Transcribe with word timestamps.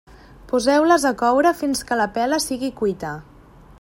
Poseu-les 0.51 1.05
a 1.09 1.11
coure 1.19 1.51
fins 1.59 1.85
que 1.91 1.99
la 2.01 2.09
pela 2.17 2.41
sigui 2.47 2.71
cuita. 2.81 3.13